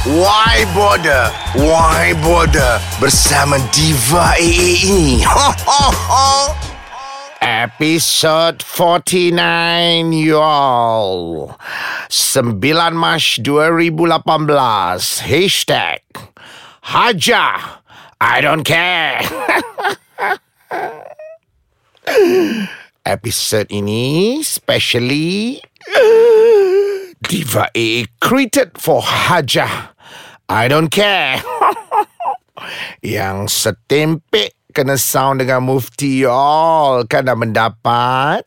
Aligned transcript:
Why 0.00 0.64
Border? 0.72 1.28
Why 1.60 2.16
Border? 2.24 2.80
Bersama 2.96 3.60
Diva 3.68 4.32
AA 4.32 4.80
ini. 4.88 5.20
Ho, 5.28 5.52
ho, 5.68 5.92
ho. 5.92 6.56
Episode 7.44 8.64
49 8.64 10.12
y'all 10.12 11.52
9 12.08 12.96
Mac 12.96 13.20
2018 13.44 15.20
Hashtag 15.20 16.00
Haja 16.84 17.60
I 18.20 18.40
don't 18.40 18.64
care 18.64 19.20
Episode 23.04 23.68
ini 23.72 24.40
Specially 24.44 25.60
Diva 27.20 27.68
A 27.76 28.06
created 28.20 28.78
for 28.80 29.02
Haja 29.04 29.92
I 30.48 30.68
don't 30.68 30.88
care 30.88 31.42
Yang 33.04 33.52
setempek 33.52 34.56
kena 34.70 34.94
sound 34.94 35.42
dengan 35.42 35.66
mufti 35.66 36.22
all 36.22 37.02
kan 37.10 37.26
dah 37.26 37.34
mendapat 37.34 38.46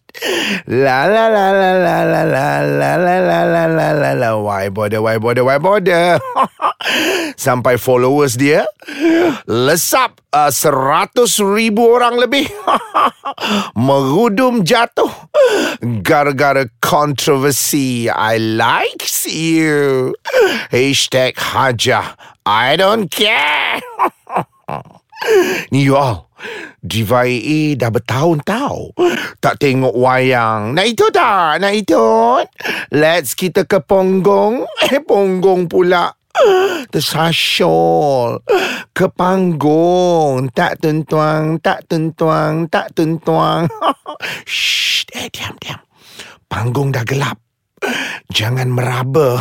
la 0.71 1.03
la 1.05 1.27
la 1.27 1.51
la 1.51 1.71
la 1.75 1.97
la 2.07 2.23
la 2.23 2.51
la 2.63 2.95
la 2.95 3.39
la 3.43 3.89
la 3.91 4.11
la 4.15 4.29
why 4.39 4.71
bother 4.71 5.03
why 5.03 5.19
bother 5.19 5.43
why 5.43 5.59
bother 5.59 6.17
sampai 7.39 7.79
followers 7.79 8.35
dia 8.35 8.67
lesap 9.47 10.19
uh, 10.35 10.51
seratus 10.51 11.39
ribu 11.39 11.87
orang 11.87 12.19
lebih 12.19 12.47
merudum 13.87 14.61
jatuh 14.67 15.09
gara-gara 16.03 16.67
kontroversi 16.83 18.07
I 18.11 18.37
like 18.39 19.03
you. 19.27 20.13
Hashtag 20.71 21.37
hajah. 21.37 22.15
I 22.45 22.75
don't 22.75 23.07
care. 23.07 23.79
Ni 25.71 25.87
you 25.87 25.95
all 25.95 26.27
Diva 26.83 27.23
dah 27.79 27.87
bertahun 27.87 28.43
tau. 28.43 28.91
Tak 29.39 29.55
tengok 29.55 29.95
wayang. 29.95 30.75
Nak 30.75 30.85
itu 30.91 31.07
tak? 31.15 31.63
Nak 31.63 31.71
itu? 31.71 32.03
Let's 32.91 33.31
kita 33.31 33.63
ke 33.63 33.79
Ponggong. 33.79 34.67
Eh 34.91 34.99
Ponggong 34.99 35.71
pula 35.71 36.11
Tersasyol 36.89 38.41
Ke 38.93 39.05
panggung. 39.13 40.49
Tak 40.53 40.81
tentuang 40.81 41.61
Tak 41.61 41.85
tentuang 41.85 42.67
Tak 42.69 42.93
tentuang. 42.97 43.69
Shh 44.49 45.05
Eh 45.13 45.29
diam 45.29 45.53
diam. 45.61 45.81
Panggung 46.49 46.89
dah 46.89 47.05
gelap. 47.05 47.37
Jangan 48.33 48.73
meraba. 48.73 49.37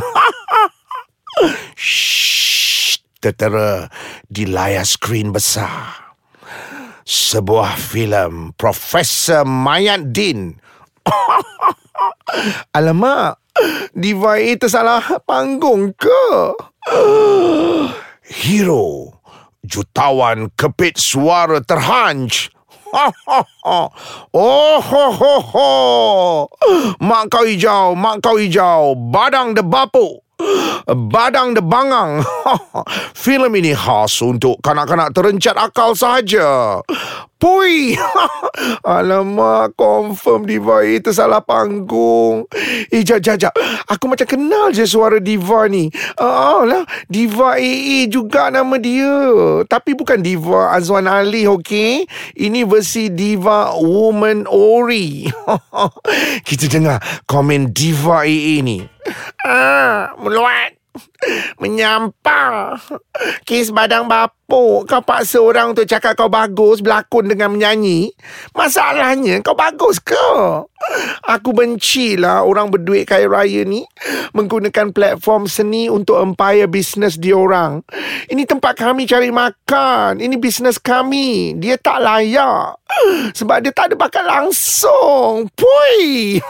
Shh 1.77 3.01
Tertera 3.21 3.89
Di 4.29 4.45
layar 4.45 4.85
skrin 4.85 5.33
besar. 5.33 6.13
Sebuah 7.03 7.75
filem 7.75 8.55
Profesor 8.55 9.43
Mayat 9.43 10.15
Din 10.15 10.55
Alamak 12.79 13.43
Diva 13.93 14.39
A 14.39 14.51
tersalah 14.57 15.03
panggung 15.27 15.93
ke? 15.99 16.55
Hero 18.27 19.15
Jutawan 19.63 20.51
kepit 20.59 20.99
suara 20.99 21.63
terhanj 21.63 22.51
oh 24.37 24.77
ho 24.85 25.05
ho 25.17 25.35
ho. 25.41 25.71
Mak 27.01 27.33
kau 27.33 27.49
hijau 27.49 27.97
Mak 27.97 28.21
kau 28.21 28.37
hijau. 28.37 28.93
Badang 28.93 29.57
de 29.57 29.65
bapuk 29.65 30.21
Badang 30.87 31.55
de 31.55 31.63
Bangang. 31.63 32.21
Filem 33.23 33.55
ini 33.55 33.73
khas 33.73 34.19
untuk 34.21 34.59
kanak-kanak 34.61 35.15
terencat 35.15 35.55
akal 35.55 35.95
sahaja 35.95 36.83
Pui 37.43 37.99
Alamak 38.87 39.75
Confirm 39.75 40.47
Diva 40.47 40.87
A 40.87 40.95
tersalah 41.03 41.43
panggung. 41.43 42.47
Eh 42.87 43.03
jap 43.03 43.19
jap 43.19 43.35
jap. 43.35 43.51
Aku 43.91 44.07
macam 44.07 44.31
kenal 44.31 44.71
je 44.71 44.87
suara 44.87 45.19
Diva 45.19 45.67
ni. 45.67 45.91
Ah 46.15 46.63
lah. 46.63 46.87
Diva 47.11 47.59
AA 47.59 48.07
juga 48.07 48.47
nama 48.55 48.79
dia. 48.79 49.11
Tapi 49.67 49.99
bukan 49.99 50.23
Diva 50.23 50.71
Azwan 50.71 51.11
Ali 51.11 51.51
okay 51.51 52.07
Ini 52.39 52.63
versi 52.63 53.11
Diva 53.11 53.75
Woman 53.75 54.47
Ori. 54.47 55.27
Kita 56.47 56.71
dengar 56.71 57.03
komen 57.27 57.75
Diva 57.75 58.23
AA 58.23 58.63
ni. 58.63 58.79
Ah, 59.43 60.15
meluat. 60.15 60.79
Menyampah. 61.59 62.79
Kes 63.43 63.75
badang 63.75 64.07
bapuk 64.53 64.85
Kau 64.85 65.01
paksa 65.01 65.41
orang 65.41 65.73
untuk 65.73 65.89
cakap 65.89 66.13
kau 66.13 66.29
bagus 66.29 66.85
Berlakon 66.85 67.33
dengan 67.33 67.57
menyanyi. 67.57 68.13
Masalahnya 68.53 69.41
kau 69.41 69.57
bagus 69.57 69.97
ke? 69.97 70.29
Aku 71.25 71.55
benci 71.55 72.19
lah 72.19 72.45
orang 72.45 72.69
berduit 72.69 73.09
kaya 73.09 73.31
raya 73.31 73.65
ni 73.65 73.87
Menggunakan 74.37 74.93
platform 74.93 75.49
seni 75.49 75.89
untuk 75.89 76.21
empire 76.21 76.69
bisnes 76.69 77.17
dia 77.17 77.39
orang. 77.39 77.81
Ini 78.29 78.49
tempat 78.49 78.77
kami 78.77 79.09
cari 79.09 79.29
makan. 79.29 80.19
Ini 80.19 80.37
bisnes 80.41 80.81
kami. 80.81 81.55
Dia 81.57 81.79
tak 81.79 82.03
layak. 82.03 82.83
Sebab 83.33 83.65
dia 83.65 83.73
tak 83.73 83.93
ada 83.93 83.97
bakat 83.97 84.25
langsung. 84.25 85.49
Pui! 85.53 86.41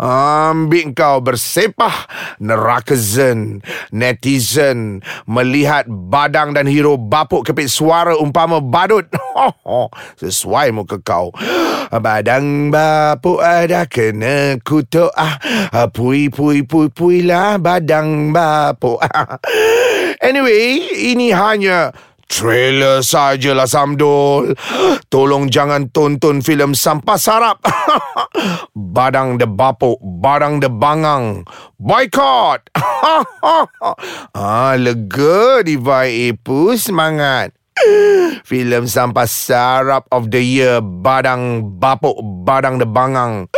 Ambil 0.00 0.92
kau 0.92 1.24
bersepah 1.24 2.04
Neraka 2.42 2.92
zen 2.92 3.64
Netizen 3.88 5.00
Melihat 5.24 5.88
badang 5.94 6.50
dan 6.52 6.66
hero 6.66 6.98
bapuk 6.98 7.46
kepit 7.46 7.70
suara 7.70 8.18
umpama 8.18 8.58
badut. 8.58 9.06
Sesuai 10.20 10.74
muka 10.74 10.98
kau. 10.98 11.30
Badang 11.94 12.74
bapuk 12.74 13.38
ada 13.38 13.86
kena 13.86 14.58
kutuk 14.60 15.14
ah. 15.14 15.38
Pui 15.94 16.26
pui 16.28 16.66
pui 16.66 16.90
pui 16.90 17.22
lah 17.22 17.56
badang 17.62 18.34
bapuk. 18.34 18.98
Anyway, 20.24 20.80
ini 21.12 21.36
hanya 21.36 21.92
Trailer 22.26 23.04
sajalah 23.04 23.68
Samdol 23.68 24.56
Tolong 25.12 25.52
jangan 25.52 25.88
tonton 25.92 26.40
filem 26.40 26.72
Sampah 26.72 27.20
Sarap 27.20 27.60
Badang 28.94 29.38
de 29.38 29.46
Bapuk 29.46 29.98
Badang 30.02 30.58
de 30.62 30.70
Bangang. 30.70 31.44
Boycott. 31.78 32.70
Ah, 34.34 34.74
Lega 34.84 35.62
Diva 35.66 36.06
Epu 36.08 36.74
Semangat. 36.78 37.52
Filem 38.48 38.86
Sampah 38.86 39.26
Sarap 39.26 40.06
of 40.14 40.30
the 40.30 40.40
Year 40.40 40.78
Badang 40.80 41.76
Bapuk 41.76 42.16
Badang 42.46 42.78
de 42.78 42.86
Bangang. 42.86 43.50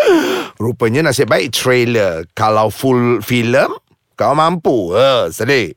Rupanya 0.56 1.12
nasib 1.12 1.28
baik 1.28 1.52
trailer. 1.52 2.24
Kalau 2.32 2.72
full 2.72 3.20
filem 3.20 3.70
kau 4.16 4.32
mampu 4.32 4.96
uh, 4.96 5.28
Sedih 5.28 5.76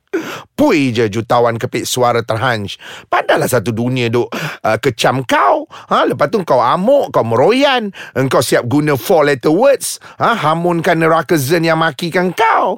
Pui 0.55 0.91
je 0.91 1.07
jutawan 1.07 1.55
kepit 1.55 1.87
suara 1.87 2.19
terhanj. 2.19 2.75
Padahlah 3.07 3.47
satu 3.47 3.71
dunia 3.71 4.11
duk 4.11 4.27
uh, 4.31 4.77
Kecam 4.79 5.23
kau. 5.23 5.67
Ha, 5.87 6.03
Lepas 6.03 6.27
tu 6.27 6.43
kau 6.43 6.59
amuk 6.59 7.15
Kau 7.15 7.23
meroyan. 7.23 7.95
Engkau 8.11 8.43
siap 8.43 8.67
guna 8.67 8.99
four 8.99 9.27
letter 9.31 9.51
words. 9.53 10.03
Ha, 10.19 10.35
Hamunkan 10.35 10.99
neraka 10.99 11.39
zen 11.39 11.63
yang 11.63 11.79
makikan 11.79 12.35
kau. 12.35 12.75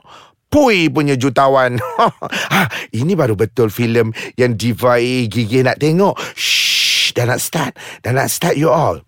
Pui 0.52 0.94
punya 0.94 1.18
jutawan. 1.18 1.82
Ha, 2.54 2.68
Ini 2.92 3.16
baru 3.16 3.40
betul 3.40 3.72
filem 3.72 4.12
Yang 4.36 4.52
Diva 4.60 5.00
gigi 5.02 5.66
nak 5.66 5.82
tengok. 5.82 6.20
Shh 6.38 7.18
Dah 7.18 7.26
nak 7.26 7.42
start. 7.42 7.74
Dah 8.06 8.14
nak 8.14 8.30
start 8.30 8.60
you 8.60 8.70
all 8.70 9.02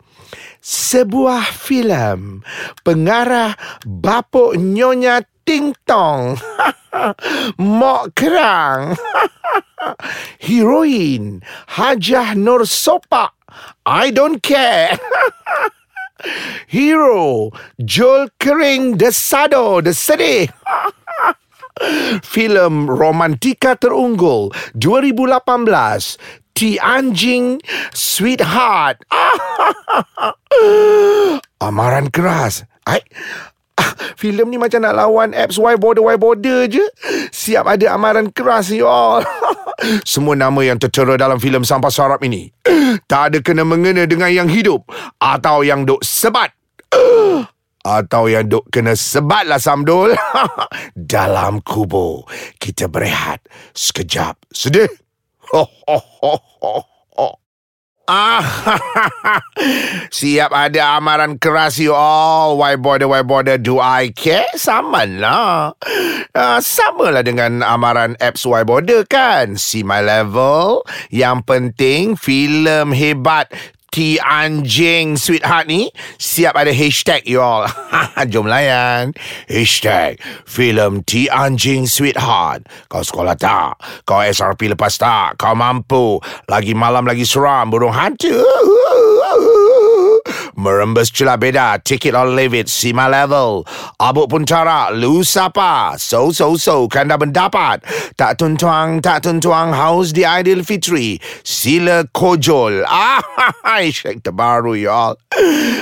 sebuah 0.64 1.52
filem 1.52 2.40
pengarah 2.88 3.60
bapuk 3.84 4.56
nyonya 4.56 5.28
Ting 5.44 5.76
Tong. 5.84 6.40
Mok 7.60 8.16
Kerang. 8.16 8.96
Heroin 10.48 11.44
Hajah 11.76 12.32
Nur 12.40 12.64
Sopak. 12.64 13.36
I 13.84 14.10
don't 14.10 14.40
care. 14.40 14.96
Hero 16.72 17.52
Jol 17.84 18.32
Kering 18.40 18.96
Desado 18.96 19.84
Desedih 19.84 20.48
Filem 22.24 22.88
romantika 22.88 23.76
terunggul 23.76 24.56
2018 24.80 26.43
Ti 26.64 26.80
Anjing 26.80 27.60
Sweetheart. 27.92 29.04
Amaran 31.68 32.08
keras. 32.08 32.64
Ay, 32.88 33.04
Filem 34.16 34.48
ni 34.48 34.56
macam 34.56 34.80
nak 34.80 34.96
lawan 34.96 35.36
apps 35.36 35.60
Why 35.60 35.76
Border 35.76 36.08
Why 36.08 36.16
Border 36.16 36.72
je. 36.72 36.88
Siap 37.36 37.68
ada 37.68 37.92
amaran 37.92 38.32
keras 38.32 38.72
you 38.72 38.88
all 38.96 39.28
Semua 40.08 40.40
nama 40.40 40.56
yang 40.64 40.80
tertera 40.80 41.20
dalam 41.20 41.36
filem 41.36 41.68
Sampah 41.68 41.92
Sarap 41.92 42.24
ini. 42.24 42.48
Tak 43.12 43.36
ada 43.36 43.38
kena 43.44 43.68
mengena 43.68 44.08
dengan 44.08 44.32
yang 44.32 44.48
hidup 44.48 44.88
Atau 45.20 45.68
yang 45.68 45.84
duk 45.84 46.00
sebat. 46.00 46.56
Atau 48.00 48.32
yang 48.32 48.48
duk 48.48 48.72
kena 48.72 48.96
sebat 48.96 49.52
lah 49.52 49.60
Samdul. 49.60 50.16
Dalam 50.96 51.60
kubur 51.60 52.24
Kita 52.56 52.88
berehat 52.88 53.44
Sekejap. 53.76 54.48
Sedih 54.48 55.03
Ah, 58.04 58.44
siap 60.12 60.52
ada 60.52 61.00
amaran 61.00 61.40
keras 61.40 61.80
you 61.80 61.96
all. 61.96 62.60
Why 62.60 62.76
bother, 62.76 63.08
why 63.08 63.24
bother, 63.24 63.56
do 63.56 63.80
I 63.80 64.12
care? 64.12 64.44
Sama 64.60 65.08
lah. 65.08 65.72
Uh, 66.36 66.60
sama 66.60 67.16
lah 67.16 67.24
dengan 67.24 67.64
amaran 67.64 68.20
apps 68.20 68.44
Why 68.44 68.68
bother 68.68 69.08
kan? 69.08 69.56
See 69.56 69.88
my 69.88 70.04
level. 70.04 70.84
Yang 71.16 71.48
penting, 71.48 72.04
filem 72.20 72.92
hebat 72.92 73.48
T 73.94 74.18
Anjing 74.18 75.22
Sweetheart 75.22 75.70
ni 75.70 75.94
siap 76.18 76.58
ada 76.58 76.74
hashtag 76.74 77.30
you 77.30 77.38
all. 77.38 77.70
Jom 78.34 78.50
layan. 78.50 79.14
Hashtag 79.46 80.18
filem 80.50 81.06
T 81.06 81.30
Anjing 81.30 81.86
Sweetheart. 81.86 82.66
Kau 82.90 83.06
sekolah 83.06 83.38
tak? 83.38 83.78
Kau 84.10 84.18
SRP 84.26 84.74
lepas 84.74 84.98
tak? 84.98 85.38
Kau 85.38 85.54
mampu? 85.54 86.18
Lagi 86.50 86.74
malam 86.74 87.06
lagi 87.06 87.22
seram 87.22 87.70
burung 87.70 87.94
hantu. 87.94 88.34
Merembes 90.54 91.10
celah 91.10 91.38
beda. 91.38 91.82
Take 91.82 92.06
it 92.06 92.14
or 92.14 92.30
leave 92.30 92.54
it. 92.54 92.70
My 92.94 93.10
level. 93.10 93.66
Abuk 93.98 94.30
pun 94.30 94.46
tarak 94.46 94.94
Lu 94.94 95.26
siapa 95.26 95.98
So 95.98 96.30
so 96.30 96.54
so 96.62 96.86
Kan 96.86 97.10
dah 97.10 97.18
mendapat. 97.18 97.82
Tak 98.14 98.38
tuntuang 98.38 99.02
Tak 99.02 99.26
tuntuang. 99.26 99.74
How's 99.74 100.14
the 100.14 100.30
ideal 100.30 100.62
fitri. 100.62 101.18
Sila 101.42 102.06
kojol. 102.14 102.86
Ah 102.94 103.24
Shake 103.90 104.22
terbaru 104.22 104.78
y'all. 104.78 105.18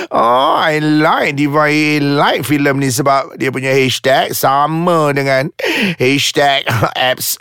Oh 0.08 0.56
I 0.56 0.80
like 0.80 1.36
Diva 1.36 1.68
I 1.68 2.00
like 2.00 2.48
filem 2.48 2.80
ni 2.80 2.88
Sebab 2.88 3.36
dia 3.36 3.52
punya 3.52 3.72
hashtag 3.74 4.32
Sama 4.32 5.12
dengan 5.12 5.52
Hashtag 6.00 6.64
Apps. 6.96 7.36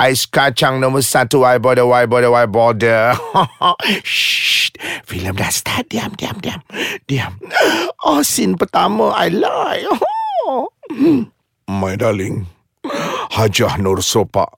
Ais 0.00 0.24
kacang 0.24 0.80
nombor 0.80 1.04
satu. 1.04 1.44
Why 1.44 1.60
bother 1.60 1.84
Why 1.84 2.08
bother 2.08 2.32
Why 2.32 2.48
bother? 2.48 3.12
Shh 4.06 4.72
Filem 5.06 5.34
dah 5.36 5.52
start. 5.52 5.88
Diam 5.88 6.12
diam 6.18 6.36
diam 6.40 6.45
Diam. 7.10 7.34
Oh 8.06 8.22
scene 8.22 8.54
pertama 8.54 9.10
I 9.16 9.28
like 9.28 9.86
oh. 10.46 10.70
My 11.66 11.98
darling 11.98 12.46
Hajah 13.34 13.82
Nur 13.82 13.98
Sopak 13.98 14.54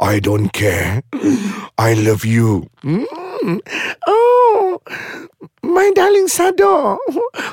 I 0.00 0.20
don't 0.20 0.52
care. 0.52 1.02
I 1.78 1.94
love 1.94 2.24
you. 2.24 2.68
Mm. 2.84 3.60
Oh. 4.06 4.80
My 5.62 5.90
darling 5.94 6.28
Sado. 6.28 6.98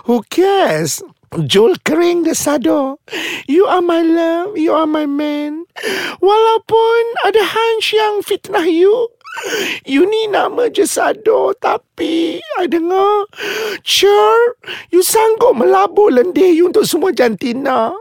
Who 0.05 0.21
cares? 0.29 1.01
Jul 1.45 1.77
kering 1.85 2.25
dia 2.25 2.33
sadar 2.33 2.97
You 3.45 3.69
are 3.69 3.85
my 3.85 4.01
love. 4.01 4.57
You 4.57 4.73
are 4.73 4.89
my 4.89 5.05
man. 5.05 5.69
Walaupun 6.19 7.01
ada 7.21 7.41
hunch 7.45 7.93
yang 7.93 8.25
fitnah 8.25 8.65
you 8.65 9.13
You 9.91 10.05
ni 10.05 10.27
nama 10.27 10.67
je 10.69 10.85
Sado 10.85 11.53
Tapi 11.57 12.39
I 12.39 12.65
dengar 12.67 13.27
Sure 13.83 14.57
You 14.91 15.01
sanggup 15.03 15.57
melabur 15.57 16.13
lendir 16.13 16.51
you 16.51 16.69
Untuk 16.69 16.85
semua 16.85 17.11
jantina 17.15 17.93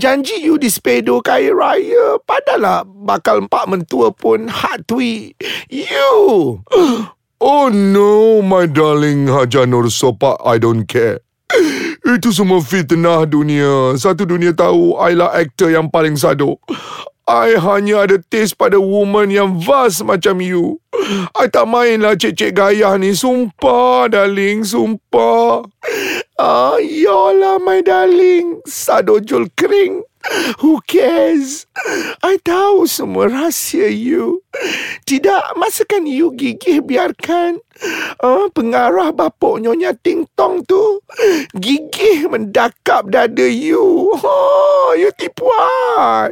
Janji 0.00 0.40
you 0.42 0.56
di 0.56 0.72
sepedo 0.72 1.20
kaya 1.20 1.52
raya 1.52 2.18
Padahal 2.24 2.88
bakal 3.04 3.44
empat 3.44 3.68
mentua 3.68 4.10
pun 4.10 4.48
Hak 4.48 4.88
tui 4.88 5.36
You 5.68 6.60
Oh 7.42 7.66
no 7.74 8.40
my 8.40 8.70
darling 8.70 9.26
Haja 9.26 9.66
Nur 9.66 9.90
Sopak 9.90 10.40
I 10.46 10.56
don't 10.62 10.86
care 10.88 11.20
itu 12.02 12.32
semua 12.32 12.64
fitnah 12.64 13.28
dunia. 13.28 13.94
Satu 14.00 14.24
dunia 14.24 14.56
tahu 14.56 14.96
I 14.98 15.12
lah 15.14 15.30
aktor 15.36 15.68
yang 15.68 15.86
paling 15.92 16.16
sado. 16.16 16.58
I 17.30 17.54
hanya 17.54 18.04
ada 18.04 18.18
taste 18.18 18.58
pada 18.58 18.82
woman 18.82 19.30
yang 19.30 19.62
vast 19.62 20.02
macam 20.02 20.42
you. 20.42 20.82
I 21.38 21.46
tak 21.46 21.70
mainlah 21.70 22.18
cek-cek 22.18 22.52
gaya 22.58 22.98
ni. 22.98 23.14
Sumpah, 23.14 24.10
darling. 24.10 24.66
Sumpah. 24.66 25.62
Ah, 26.40 26.80
yolah, 26.80 27.60
my 27.60 27.84
darling. 27.84 28.64
Sado 28.64 29.20
jol 29.20 29.52
kering. 29.52 30.00
Who 30.62 30.80
cares? 30.86 31.66
I 32.22 32.38
tahu 32.40 32.86
semua 32.88 33.28
rahsia 33.28 33.90
you. 33.90 34.40
Tidak, 35.04 35.58
masakan 35.58 36.06
you 36.06 36.30
gigih 36.32 36.80
biarkan 36.80 37.58
uh, 38.22 38.46
pengarah 38.54 39.10
bapuk 39.10 39.58
Nyonya 39.58 39.98
Ting 39.98 40.30
Tong 40.38 40.62
tu 40.62 41.02
gigih 41.58 42.30
mendakap 42.30 43.10
dada 43.10 43.44
you. 43.44 44.14
Oh, 44.22 44.94
you 44.94 45.10
tipu 45.18 45.50
I. 45.98 46.30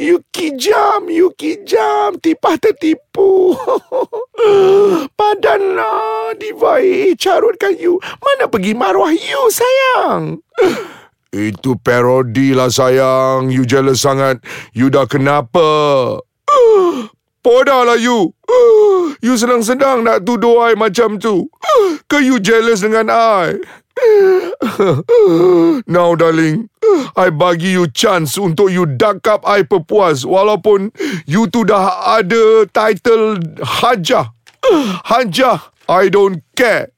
You 0.00 0.24
kijam, 0.32 1.12
you 1.12 1.34
kijam. 1.36 2.16
Tipah 2.16 2.56
tertipu. 2.56 3.54
Padanlah, 5.48 6.36
diva 6.36 6.76
eh, 6.76 7.16
carutkan 7.16 7.72
you. 7.80 7.96
Mana 8.20 8.52
pergi 8.52 8.76
maruah 8.76 9.16
you, 9.16 9.48
sayang? 9.48 10.44
Itu 11.32 11.72
parodi 11.80 12.52
lah 12.52 12.68
sayang. 12.68 13.48
You 13.48 13.64
jealous 13.64 14.04
sangat. 14.04 14.44
You 14.76 14.92
dah 14.92 15.08
kenapa? 15.08 15.64
Podah 17.40 17.88
lah 17.88 17.96
you. 17.96 18.36
You 19.24 19.40
senang-senang 19.40 20.04
nak 20.04 20.28
tuduh 20.28 20.60
I 20.60 20.76
macam 20.76 21.16
tu. 21.16 21.48
Ke 22.12 22.20
you 22.20 22.44
jealous 22.44 22.84
dengan 22.84 23.08
I? 23.08 23.56
Now 25.88 26.12
darling, 26.12 26.68
I 27.16 27.32
bagi 27.32 27.74
you 27.74 27.90
chance 27.90 28.36
untuk 28.36 28.70
you 28.70 28.86
dakap 28.86 29.42
I 29.42 29.64
perpuas 29.64 30.22
walaupun 30.22 30.94
you 31.26 31.50
tu 31.50 31.64
dah 31.66 32.20
ada 32.20 32.68
title 32.70 33.42
Hajah. 33.58 34.37
Hajah, 35.04 35.72
I 35.88 36.08
don't 36.08 36.44
care. 36.52 36.92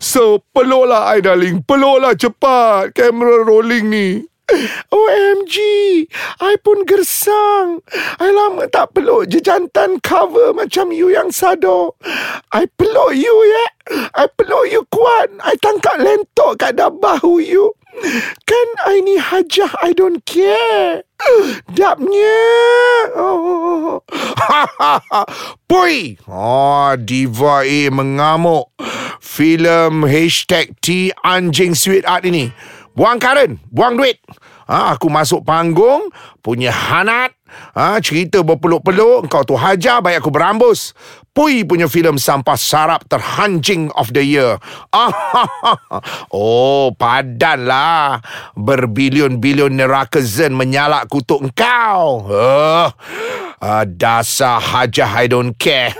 So, 0.00 0.42
peluklah 0.56 1.14
I 1.14 1.20
darling. 1.20 1.62
Peluklah 1.62 2.16
cepat. 2.16 2.96
Kamera 2.96 3.44
rolling 3.44 3.86
ni. 3.92 4.08
OMG, 4.92 5.56
I 6.44 6.60
pun 6.60 6.84
gersang. 6.84 7.80
I 8.20 8.28
lama 8.28 8.68
tak 8.68 8.92
peluk 8.92 9.32
je 9.32 9.40
jantan 9.40 10.04
cover 10.04 10.52
macam 10.52 10.92
you 10.92 11.08
yang 11.08 11.32
sado. 11.32 11.96
I 12.52 12.68
peluk 12.76 13.16
you 13.16 13.32
ya. 13.32 13.66
I 14.12 14.28
peluk 14.28 14.68
you 14.68 14.84
kuat. 14.92 15.32
I 15.40 15.56
tangkap 15.64 15.96
lentok 15.96 16.60
kat 16.60 16.76
dah 16.76 16.92
bahu 16.92 17.40
you. 17.40 17.72
Kan 18.44 18.68
I 18.84 19.00
ni 19.00 19.16
hajah, 19.16 19.72
I 19.80 19.96
don't 19.96 20.20
care. 20.28 21.08
Dapnya. 21.72 22.36
Oh. 23.16 24.03
Pui. 25.70 26.18
Oh, 26.28 26.92
Diva 26.98 27.64
A 27.64 27.80
mengamuk. 27.90 28.70
Filem 29.20 30.04
hashtag 30.06 30.76
T 30.78 31.10
Anjing 31.24 31.74
Sweet 31.74 32.04
Art 32.06 32.28
ini. 32.28 32.52
Buang 32.94 33.18
karen, 33.18 33.58
buang 33.74 33.98
duit. 33.98 34.22
Ha, 34.64 34.96
aku 34.96 35.12
masuk 35.12 35.44
panggung, 35.44 36.08
punya 36.40 36.72
hanat, 36.72 37.36
ha, 37.76 38.00
cerita 38.00 38.40
berpeluk-peluk, 38.40 39.28
kau 39.28 39.44
tu 39.44 39.60
hajar, 39.60 40.00
baik 40.00 40.24
aku 40.24 40.32
berambus. 40.32 40.96
Pui 41.34 41.66
punya 41.66 41.90
filem 41.90 42.14
sampah 42.14 42.54
sarap 42.54 43.04
terhancing 43.10 43.90
of 43.98 44.14
the 44.14 44.22
year. 44.22 44.54
Ah, 44.94 45.10
oh, 46.30 46.94
padanlah. 46.94 48.22
Berbilion-bilion 48.54 49.74
neraka 49.74 50.22
zen 50.22 50.54
menyalak 50.54 51.10
kutuk 51.10 51.42
engkau. 51.42 52.30
Uh, 52.30 52.86
uh, 53.64 53.84
dasar 53.88 54.60
hajah 54.60 55.08
I 55.08 55.26
don't 55.26 55.56
care. 55.56 55.96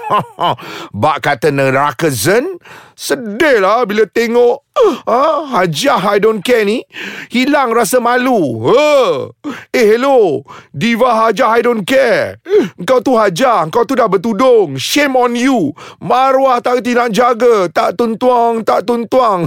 Bak 0.93 1.25
kata 1.25 1.49
neraka 1.49 2.13
zen, 2.13 2.61
sedih 2.97 3.61
lah 3.61 3.85
bila 3.85 4.07
tengok 4.07 4.65
uh, 5.07 5.47
hajah 5.55 6.03
I 6.03 6.19
don't 6.19 6.43
care 6.43 6.67
ni 6.67 6.83
hilang 7.31 7.71
rasa 7.71 8.03
malu. 8.03 8.63
Uh, 8.67 9.31
eh, 9.71 9.95
hello. 9.95 10.43
Diva 10.75 11.27
hajah 11.27 11.51
I 11.55 11.61
don't 11.63 11.85
care. 11.87 12.43
Kau 12.83 13.01
tu 13.01 13.15
hajah, 13.15 13.67
kau 13.71 13.87
tu 13.87 13.95
dah 13.95 14.11
bertudung. 14.11 14.77
Shame 14.77 15.15
on 15.15 15.33
you. 15.39 15.73
Maruah 16.03 16.59
tak 16.59 16.83
tidak 16.83 17.15
jaga. 17.15 17.71
Tak 17.71 17.95
tuntuang, 17.99 18.67
tak 18.67 18.87
tuntuang. 18.87 19.47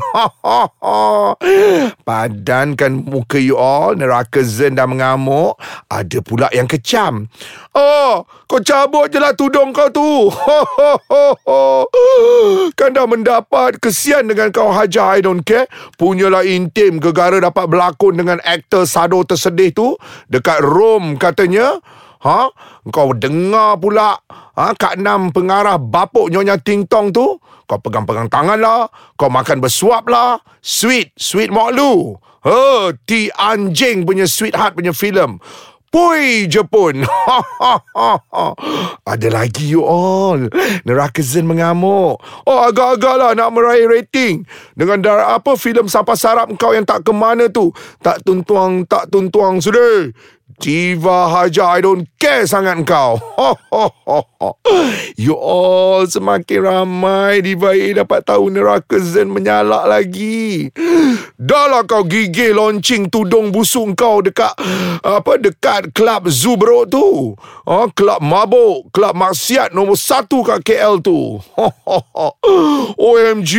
Padankan 2.08 2.92
muka 3.04 3.38
you 3.40 3.60
all. 3.60 3.94
Neraka 3.96 4.42
Zen 4.44 4.80
dah 4.80 4.88
mengamuk. 4.88 5.60
Ada 5.92 6.24
pula 6.24 6.48
yang 6.56 6.68
kecam. 6.68 7.28
Oh, 7.78 8.26
kau 8.50 8.58
cabut 8.64 9.12
je 9.12 9.22
lah 9.22 9.38
tudung 9.38 9.70
kau 9.70 9.92
tu. 9.94 10.32
kan 12.80 12.90
dah 12.90 13.06
mendapat 13.38 13.78
kesian 13.78 14.26
dengan 14.26 14.50
kau 14.50 14.74
hajar 14.74 15.14
I 15.14 15.22
don't 15.22 15.46
care. 15.46 15.70
Punyalah 16.02 16.42
intim 16.42 16.98
gegara 16.98 17.38
dapat 17.38 17.70
berlakon 17.70 18.18
dengan 18.18 18.42
aktor 18.42 18.90
sado 18.90 19.22
tersedih 19.22 19.70
tu. 19.78 19.94
Dekat 20.26 20.66
Rome 20.66 21.22
katanya. 21.22 21.78
Ha? 22.26 22.50
Kau 22.90 23.14
dengar 23.14 23.78
pula 23.78 24.18
ha? 24.58 24.74
Kak 24.74 24.98
Nam 24.98 25.30
pengarah 25.30 25.78
bapuk 25.78 26.34
Nyonya 26.34 26.58
Ting 26.58 26.90
Tong 26.90 27.14
tu 27.14 27.38
Kau 27.70 27.78
pegang-pegang 27.78 28.26
tangan 28.26 28.58
lah. 28.58 28.90
Kau 29.14 29.30
makan 29.30 29.62
bersuap 29.62 30.10
lah. 30.10 30.42
Sweet, 30.66 31.14
sweet 31.14 31.54
Mok 31.54 31.70
Lu. 31.78 32.18
Oh, 32.42 32.90
T 33.06 33.30
anjing 33.38 34.02
punya 34.02 34.26
sweetheart 34.26 34.74
punya 34.74 34.98
filem. 34.98 35.38
Pui 35.88 36.52
je 36.52 36.60
pun. 36.68 36.92
Ada 39.12 39.28
lagi 39.32 39.72
you 39.72 39.88
all. 39.88 40.52
Neraka 40.84 41.24
Zen 41.24 41.48
mengamuk. 41.48 42.20
Oh 42.44 42.60
agak-agak 42.68 43.16
lah 43.16 43.32
nak 43.32 43.56
meraih 43.56 43.88
rating. 43.88 44.44
Dengan 44.76 45.00
darah 45.00 45.40
apa 45.40 45.56
filem 45.56 45.88
sampah 45.88 46.20
sarap 46.20 46.52
kau 46.60 46.76
yang 46.76 46.84
tak 46.84 47.08
ke 47.08 47.16
mana 47.16 47.48
tu. 47.48 47.72
Tak 48.04 48.20
tuntuang, 48.28 48.84
tak 48.84 49.08
tuntuang 49.08 49.64
sudah. 49.64 50.12
Diva 50.48 51.28
Haja 51.28 51.76
I 51.76 51.84
don't 51.84 52.08
care 52.16 52.48
sangat 52.48 52.88
kau. 52.88 53.20
You 55.20 55.36
all 55.36 56.08
semakin 56.08 56.64
ramai. 56.64 57.44
Diva 57.44 57.76
A 57.76 57.88
dapat 57.92 58.24
tahu 58.24 58.48
neraka 58.48 58.96
Zen 58.96 59.28
menyalak 59.28 59.84
lagi. 59.92 60.72
Dah 61.36 61.68
lah 61.68 61.84
kau 61.84 62.08
gigih 62.08 62.56
launching 62.56 63.12
tudung 63.12 63.52
busuk 63.52 63.94
kau 64.00 64.24
dekat 64.24 64.56
Apa 65.04 65.38
dekat 65.38 65.92
klub 65.92 66.32
Zubro 66.32 66.88
tu. 66.88 67.36
Oh, 67.68 67.88
Klub 67.92 68.24
mabuk 68.24 68.90
Klub 68.96 69.20
maksiat 69.20 69.76
nombor 69.76 70.00
satu 70.00 70.48
kat 70.48 70.64
KL 70.64 71.04
tu. 71.04 71.38
OMG 72.96 73.54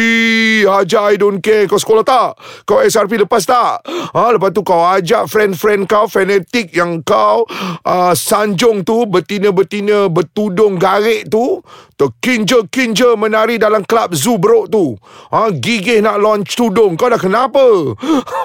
Haja 0.65 1.13
I 1.13 1.21
don't 1.21 1.45
care. 1.45 1.69
Kau 1.69 1.77
sekolah 1.77 2.03
tak? 2.03 2.41
Kau 2.65 2.81
SRP 2.81 3.21
lepas 3.23 3.45
tak? 3.45 3.85
Ha, 3.87 4.33
lepas 4.33 4.51
tu 4.57 4.65
kau 4.65 4.83
ajak 4.89 5.29
friend-friend 5.29 5.85
kau 5.85 6.09
Fanatik 6.09 6.73
yang 6.79 7.03
kau 7.03 7.43
uh, 7.83 8.15
sanjung 8.15 8.87
tu 8.87 9.05
betina-betina 9.11 10.07
bertudung 10.07 10.79
garik 10.79 11.27
tu 11.27 11.59
terkinja-kinja 11.99 13.19
menari 13.19 13.59
dalam 13.59 13.83
klub 13.83 14.15
Zubro 14.15 14.71
tu. 14.71 14.95
Ha, 15.35 15.51
gigih 15.51 15.99
nak 15.99 16.23
launch 16.23 16.55
tudung. 16.55 16.95
Kau 16.95 17.11
dah 17.11 17.19
kenapa? 17.19 17.59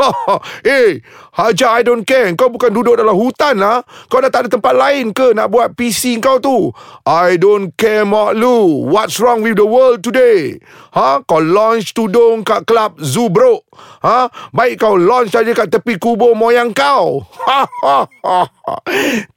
eh, 0.66 1.06
Haja 1.34 1.74
I 1.74 1.82
don't 1.82 2.06
care. 2.06 2.30
Kau 2.38 2.54
bukan 2.54 2.70
duduk 2.70 2.94
dalam 2.94 3.18
hutan 3.18 3.58
lah. 3.58 3.82
Kau 4.06 4.22
dah 4.22 4.30
tak 4.30 4.46
ada 4.46 4.50
tempat 4.54 4.74
lain 4.78 5.10
ke 5.10 5.34
nak 5.34 5.50
buat 5.50 5.74
PC 5.74 6.22
kau 6.22 6.38
tu? 6.38 6.70
I 7.10 7.42
don't 7.42 7.74
care, 7.74 8.06
Mak 8.06 8.38
Lu. 8.38 8.86
What's 8.86 9.18
wrong 9.18 9.42
with 9.42 9.58
the 9.58 9.66
world 9.66 10.06
today? 10.06 10.62
Ha, 10.94 11.26
kau 11.26 11.42
launch 11.42 11.98
tudung 11.98 12.46
kat 12.46 12.70
klub 12.70 13.02
Zubro. 13.02 13.66
Ha, 14.06 14.30
baik 14.54 14.86
kau 14.86 14.94
launch 14.94 15.34
saja 15.34 15.58
kat 15.58 15.74
tepi 15.74 15.98
kubur 15.98 16.38
moyang 16.38 16.70
kau. 16.70 17.26
Ha, 17.50 17.66
ha, 17.66 17.98
ha. 18.06 18.40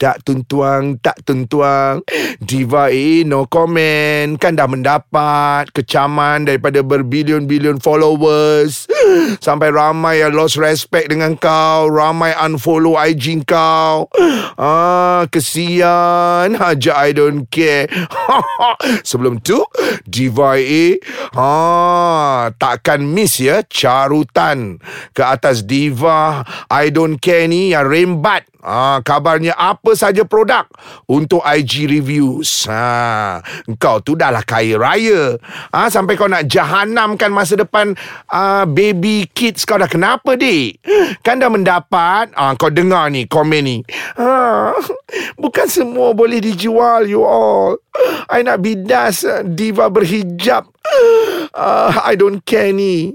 tak 0.03 0.21
tuntuang, 0.21 1.01
tak 1.01 1.25
tuntuang. 1.25 2.05
Diva 2.45 2.93
A, 2.93 3.09
no 3.25 3.49
comment. 3.49 4.37
Kan 4.37 4.61
dah 4.61 4.69
mendapat 4.69 5.73
kecaman 5.73 6.45
daripada 6.45 6.85
berbilion-bilion 6.85 7.81
followers. 7.81 8.85
Sampai 9.41 9.73
ramai 9.73 10.21
yang 10.21 10.37
lost 10.37 10.61
respect 10.61 11.09
dengan 11.09 11.41
kau. 11.41 11.86
Ramai 11.89 12.35
unfollow 12.37 12.99
IG 12.99 13.43
kau. 13.47 14.11
Ah, 14.59 15.25
kesian. 15.31 16.55
Haja 16.57 16.93
I 16.99 17.11
don't 17.15 17.47
care. 17.51 17.87
Sebelum 19.09 19.43
tu, 19.43 19.63
Diva 20.07 20.57
A, 20.57 20.85
ha, 21.35 21.51
takkan 22.57 23.03
miss 23.03 23.39
ya 23.43 23.63
carutan 23.67 24.79
ke 25.13 25.23
atas 25.23 25.67
Diva 25.67 26.47
I 26.71 26.95
don't 26.95 27.19
care 27.19 27.47
ni 27.51 27.75
yang 27.75 27.87
rembat 27.87 28.47
Ah, 28.67 28.99
kabarnya 28.99 29.55
apa 29.55 29.95
saja 29.95 30.27
produk 30.27 30.67
untuk 31.07 31.39
IG 31.47 31.87
reviews. 31.87 32.67
Ha, 32.67 33.39
kau 33.79 34.03
tu 34.03 34.19
dah 34.19 34.35
lah 34.35 34.43
kaya 34.43 34.75
raya. 34.75 35.39
Ah, 35.71 35.87
sampai 35.87 36.19
kau 36.19 36.27
nak 36.27 36.51
jahanamkan 36.51 37.31
masa 37.31 37.55
depan 37.55 37.95
ah, 38.27 38.67
baby 38.67 39.31
kids 39.31 39.63
kau 39.63 39.79
dah 39.79 39.87
kenapa, 39.87 40.35
dik? 40.35 40.83
Kan 41.23 41.39
dah 41.39 41.47
mendapat, 41.47 41.76
ah, 42.37 42.57
kau 42.57 42.73
dengar 42.73 43.11
ni 43.13 43.27
komen 43.29 43.63
ni. 43.65 43.77
Ah, 44.17 44.73
bukan 45.43 45.67
semua 45.69 46.13
boleh 46.17 46.41
dijual, 46.41 47.09
you 47.09 47.25
all. 47.25 47.77
I 48.27 48.43
nak 48.43 48.63
bidas 48.63 49.23
diva 49.47 49.89
berhijab. 49.89 50.67
Uh, 51.57 51.91
I 52.05 52.15
don't 52.15 52.43
care 52.45 52.71
ni. 52.71 53.15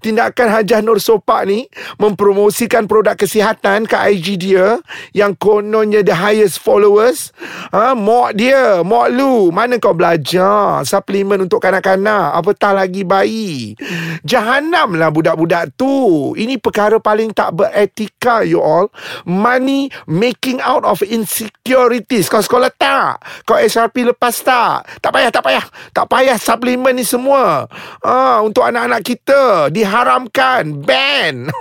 Tindakan 0.00 0.48
Hajah 0.48 0.80
Nur 0.80 0.96
Sopak 0.96 1.44
ni 1.44 1.68
mempromosikan 2.00 2.88
produk 2.88 3.18
kesihatan 3.18 3.84
ke 3.84 3.96
IG 4.16 4.40
dia 4.40 4.80
yang 5.12 5.36
kononnya 5.36 6.00
the 6.00 6.14
highest 6.16 6.62
followers. 6.62 7.34
Ha, 7.74 7.92
mok 7.92 8.38
dia, 8.38 8.80
mok 8.80 9.12
lu. 9.12 9.52
Mana 9.52 9.76
kau 9.76 9.92
belajar 9.92 10.82
suplemen 10.88 11.44
untuk 11.44 11.60
kanak-kanak? 11.60 12.32
Apatah 12.38 12.72
lagi 12.72 13.04
bayi. 13.04 13.76
Jahanam 14.24 14.96
lah 14.96 15.12
budak-budak 15.12 15.76
tu. 15.76 16.32
Ini 16.32 16.56
perkara 16.56 16.96
paling 16.96 17.36
tak 17.36 17.52
beretika 17.58 18.46
you 18.46 18.62
all. 18.62 18.88
Money 19.28 19.92
making 20.08 20.64
out 20.64 20.86
of 20.88 21.04
insecurities. 21.04 22.32
Kau 22.32 22.40
sekolah 22.40 22.72
tak? 22.72 23.20
Kau 23.44 23.60
SRP 23.60 24.01
lepas 24.06 24.34
tak? 24.42 24.86
Tak 25.00 25.10
payah, 25.10 25.30
tak 25.30 25.42
payah. 25.44 25.64
Tak 25.94 26.06
payah 26.06 26.38
suplemen 26.38 26.94
ni 26.98 27.06
semua. 27.06 27.66
Ha, 28.02 28.42
untuk 28.42 28.62
anak-anak 28.66 29.02
kita 29.02 29.68
diharamkan 29.70 30.82
ban 30.82 31.48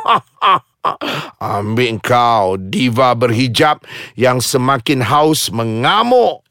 Ambil 1.38 2.02
kau 2.02 2.58
Diva 2.58 3.14
berhijab 3.14 3.86
Yang 4.18 4.58
semakin 4.58 5.06
haus 5.06 5.54
Mengamuk 5.54 6.42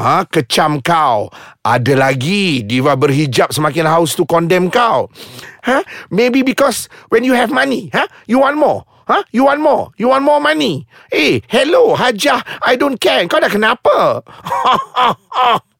ha, 0.00 0.24
Kecam 0.24 0.80
kau 0.80 1.28
Ada 1.60 1.92
lagi 1.92 2.64
Diva 2.64 2.96
berhijab 2.96 3.52
Semakin 3.52 3.84
haus 3.84 4.16
tu 4.16 4.24
Condemn 4.24 4.72
kau 4.72 5.12
ha? 5.68 5.84
Maybe 6.08 6.40
because 6.40 6.88
When 7.12 7.28
you 7.28 7.36
have 7.36 7.52
money 7.52 7.92
ha? 7.92 8.08
You 8.24 8.40
want 8.40 8.56
more 8.56 8.88
Ha? 9.04 9.20
Huh? 9.20 9.22
You 9.32 9.44
want 9.44 9.60
more? 9.60 9.92
You 10.00 10.08
want 10.08 10.24
more 10.24 10.40
money? 10.40 10.86
Eh, 11.12 11.40
hello, 11.48 11.92
Hajah. 11.94 12.40
I 12.64 12.76
don't 12.80 12.96
care. 12.96 13.28
Kau 13.28 13.36
dah 13.36 13.52
kenapa? 13.52 14.24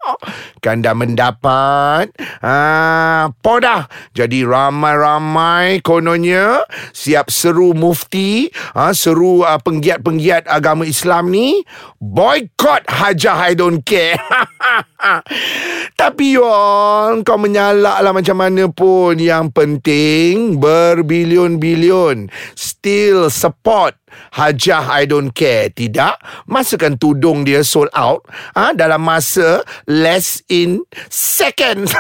kan 0.61 0.85
dah 0.85 0.97
mendapat 0.97 2.13
ah 2.45 3.31
podah 3.41 3.89
jadi 4.13 4.45
ramai-ramai 4.45 5.81
kononnya 5.81 6.65
siap 6.93 7.29
seru 7.33 7.73
mufti 7.73 8.49
ah 8.77 8.93
seru 8.93 9.45
uh, 9.45 9.61
penggiat-penggiat 9.61 10.49
agama 10.49 10.85
Islam 10.85 11.33
ni 11.33 11.65
boycott 12.05 12.85
hajah 12.89 13.49
I 13.49 13.53
don't 13.57 13.81
care. 13.81 14.21
Tapi 16.01 16.37
yon 16.37 17.25
kau 17.25 17.41
menyalak 17.41 18.05
lah 18.05 18.13
macam 18.13 18.37
mana 18.37 18.69
pun. 18.69 19.17
Yang 19.17 19.53
penting 19.57 20.61
berbilion-bilion. 20.61 22.29
Still 22.53 23.33
support 23.33 23.97
Hajah 24.35 24.91
I 24.91 25.07
don't 25.07 25.31
care. 25.31 25.71
Tidak. 25.71 26.47
Masukkan 26.51 26.99
tudung 26.99 27.47
dia 27.47 27.63
sold 27.63 27.91
out. 27.95 28.27
Ha, 28.55 28.75
Dalam 28.75 29.03
masa 29.03 29.63
Less 29.87 30.43
in 30.51 30.83
seconds. 31.09 31.95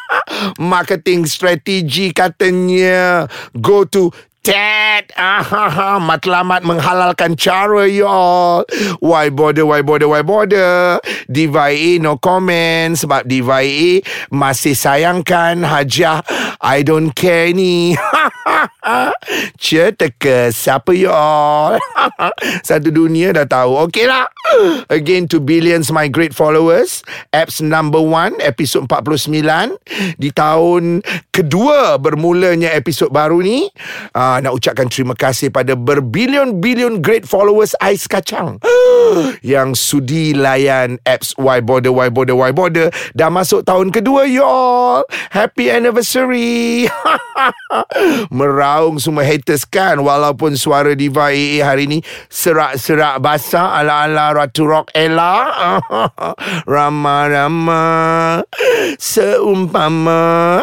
Marketing 0.60 1.24
strategy 1.24 2.12
katanya 2.12 3.26
Go 3.58 3.84
to 3.88 4.12
Ted. 4.40 5.12
Ah, 5.20 6.00
Matlamat 6.08 6.64
menghalalkan 6.64 7.36
cara 7.36 7.84
y'all. 7.84 8.64
Why 9.04 9.28
bother, 9.28 9.68
why 9.68 9.84
bother, 9.84 10.08
why 10.08 10.24
bother? 10.24 10.96
Diva 11.28 11.68
no 12.00 12.16
comment. 12.16 12.96
Sebab 12.96 13.28
Diva 13.28 13.60
Masih 14.32 14.72
sayangkan 14.72 15.60
Hajah 15.60 16.24
I 16.64 16.80
don't 16.80 17.12
care 17.12 17.52
ni 17.52 17.92
Cerita 19.62 20.08
ke 20.10 20.50
Siapa 20.50 20.92
y'all 20.96 21.80
Satu 22.68 22.90
dunia 22.92 23.32
dah 23.32 23.46
tahu. 23.46 23.88
Okay 23.88 24.06
lah 24.08 24.26
Again 24.90 25.30
to 25.30 25.38
billions 25.38 25.94
my 25.94 26.10
great 26.10 26.34
followers. 26.34 27.06
Apps 27.30 27.62
number 27.62 28.00
one 28.02 28.34
Episod 28.42 28.90
49 28.90 29.38
Di 30.18 30.30
tahun 30.34 31.04
Kedua 31.30 31.96
Bermulanya 32.02 32.74
episod 32.74 33.12
baru 33.12 33.42
ni 33.42 33.70
uh, 34.14 34.38
nak 34.42 34.52
ucapkan 34.56 34.86
terima 34.88 35.14
kasih 35.14 35.52
pada 35.52 35.74
berbilion-bilion 35.74 37.02
great 37.04 37.26
followers 37.26 37.76
Ais 37.82 38.06
Kacang. 38.06 38.58
Yang 39.44 39.78
sudi 39.78 40.32
layan 40.32 40.98
apps 41.04 41.34
Why 41.36 41.60
Border, 41.60 41.92
Why 41.92 42.08
Border, 42.08 42.36
Why 42.36 42.52
Border. 42.54 42.88
Dah 43.14 43.28
masuk 43.28 43.66
tahun 43.66 43.92
kedua, 43.94 44.26
y'all. 44.26 45.04
Happy 45.30 45.68
anniversary. 45.68 46.86
Meraung 48.50 48.98
semua 48.98 49.22
haters 49.22 49.62
kan 49.62 50.02
walaupun 50.02 50.58
suara 50.58 50.90
Diva 50.98 51.30
AA 51.30 51.62
hari 51.62 51.86
ni 51.86 52.02
serak-serak 52.26 53.22
basah 53.22 53.78
ala-ala 53.78 54.34
Ratu 54.34 54.66
Rock 54.66 54.90
Ella. 54.90 55.78
Rama-rama 56.74 57.82
seumpama 58.98 60.58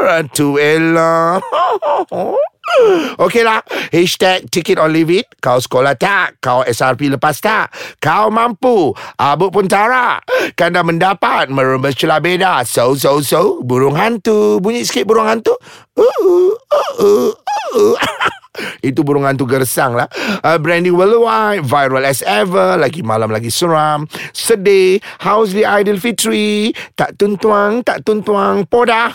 Ratu 0.00 0.56
Ella. 0.56 1.36
Okeylah 3.24 3.62
Hashtag 3.92 4.48
take 4.48 4.72
it 4.72 4.78
or 4.80 4.88
leave 4.88 5.12
it. 5.12 5.28
Kau 5.44 5.60
sekolah 5.60 5.96
tak? 5.96 6.40
Kau 6.40 6.64
SRP 6.64 7.12
lepas 7.12 7.36
tak? 7.38 7.68
Kau 8.00 8.32
mampu. 8.32 8.96
Abuk 9.20 9.52
pun 9.52 9.68
tarak. 9.68 10.24
Kan 10.56 10.72
dah 10.72 10.84
mendapat 10.84 11.52
Merembes 11.52 11.96
celah 11.96 12.18
beda. 12.18 12.64
So 12.64 12.96
so 12.96 13.20
so 13.20 13.60
Burung 13.60 13.96
hantu. 13.96 14.58
Bunyi 14.64 14.84
sikit 14.88 15.04
burung 15.04 15.28
hantu. 15.28 15.52
Uh, 15.92 16.02
uh, 16.02 16.54
uh, 16.72 16.92
uh, 17.04 17.32
uh. 17.76 18.32
Itu 18.88 19.00
burung 19.00 19.24
hantu 19.24 19.48
gersang 19.48 19.96
lah. 19.96 20.08
Uh, 20.44 20.60
Branding 20.60 20.92
worldwide 20.92 21.64
Viral 21.64 22.04
as 22.04 22.20
ever 22.24 22.76
Lagi 22.76 23.00
malam 23.00 23.32
lagi 23.32 23.48
seram 23.48 24.04
Sedih 24.36 25.00
How's 25.24 25.56
the 25.56 25.64
Aidilfitri 25.64 26.76
Tak 26.92 27.16
tuntuang 27.16 27.80
Tak 27.80 28.04
tuntuang 28.04 28.68
Podah. 28.68 29.12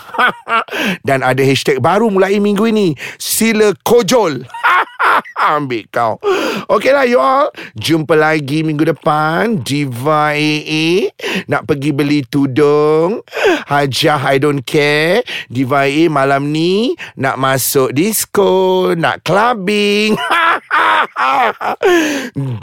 Dan 1.07 1.21
ada 1.21 1.41
hashtag 1.45 1.77
baru 1.77 2.09
mulai 2.09 2.41
minggu 2.41 2.65
ini 2.69 2.97
Sila 3.21 3.73
kojol 3.85 4.41
Ambil 5.55 5.85
kau. 5.89 6.19
Okay 6.67 6.91
lah 6.91 7.05
you 7.07 7.21
all. 7.21 7.49
Jumpa 7.77 8.17
lagi 8.17 8.65
minggu 8.65 8.87
depan. 8.87 9.61
Diva 9.61 10.33
AA 10.33 11.13
Nak 11.47 11.69
pergi 11.69 11.91
beli 11.93 12.25
tudung. 12.25 13.21
Hajah 13.67 14.21
I 14.21 14.37
don't 14.41 14.65
care. 14.65 15.23
Diva 15.47 15.87
AA 15.87 16.11
malam 16.11 16.51
ni 16.51 16.95
Nak 17.17 17.37
masuk 17.39 17.93
disco 17.93 18.93
Nak 18.97 19.23
clubbing. 19.23 20.17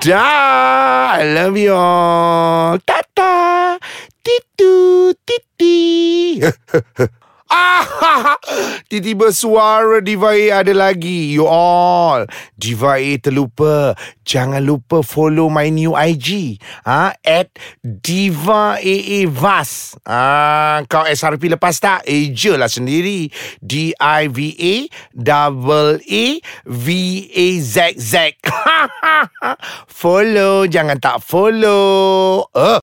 Dah. 0.05 1.21
I 1.21 1.25
love 1.31 1.57
you 1.57 1.75
all. 1.75 2.79
Tata. 2.83 3.79
Titu 4.25 5.13
Titi 5.21 6.41
tiba-tiba 8.91 9.31
suara 9.31 10.01
Diva 10.01 10.35
A 10.35 10.65
ada 10.65 10.73
lagi. 10.75 11.35
You 11.35 11.47
all. 11.47 12.27
Diva 12.57 12.99
A 12.99 13.11
terlupa. 13.21 13.95
Jangan 14.25 14.65
lupa 14.65 15.05
follow 15.05 15.53
my 15.53 15.69
new 15.69 15.93
IG. 15.93 16.59
Ha? 16.89 17.15
At 17.21 17.53
Diva 17.85 18.81
AA 18.81 19.29
Vas. 19.29 19.99
Ah, 20.09 20.81
kau 20.89 21.05
SRP 21.05 21.53
lepas 21.53 21.77
tak? 21.79 22.07
Je 22.09 22.53
lah 22.57 22.71
sendiri. 22.71 23.29
D-I-V-A 23.61 24.75
double 25.13 26.01
A 26.01 26.27
V-A-Z-Z. 26.65 28.15
follow. 30.01 30.65
Jangan 30.65 30.99
tak 30.99 31.21
follow. 31.21 32.49
Uh. 32.57 32.73